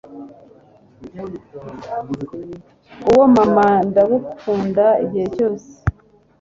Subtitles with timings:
[3.09, 5.67] Uwo mama Ndagukunda igihe cyose